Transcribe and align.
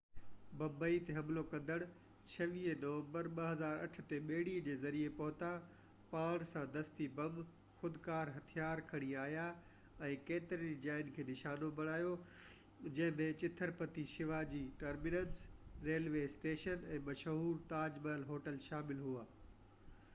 ممبئي 0.59 0.99
تي 1.07 1.13
حملو 1.15 1.41
ڪندڙ 1.49 1.75
26 2.35 2.71
نومبر 2.83 3.27
2008 3.39 4.05
تي 4.11 4.17
ٻيڙي 4.31 4.55
جي 4.67 4.73
ذريعي 4.85 5.11
پهتا 5.19 5.49
پاڻ 6.13 6.45
سان 6.53 6.65
دستي 6.77 7.07
بم 7.19 7.37
خودڪار 7.81 8.31
هٿيار 8.37 8.81
کڻي 8.93 9.11
آيا 9.25 9.45
۽ 10.09 10.17
ڪيترين 10.31 10.65
ئي 10.69 10.79
جاين 10.87 11.13
کي 11.19 11.27
نشانو 11.29 11.69
بڻايو 11.81 12.15
جنهن 12.87 13.15
۾ 13.21 13.29
ڇترپتي 13.45 14.07
شوا 14.15 14.41
جي 14.55 14.63
ٽرمينس 14.85 15.45
ريلوي 15.91 16.25
اسٽيشن 16.31 16.89
۽ 16.97 17.05
مشهور 17.13 17.63
تاج 17.75 18.03
محل 18.07 18.27
هوٽل 18.33 18.61
شامل 18.71 19.07
هئا 19.09 19.29